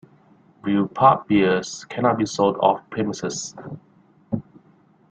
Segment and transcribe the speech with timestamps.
[0.63, 3.53] Brewpub beers cannot be sold off-premises.